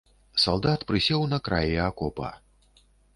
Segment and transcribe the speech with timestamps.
[0.43, 2.31] Салдат прысеў на краі акопа.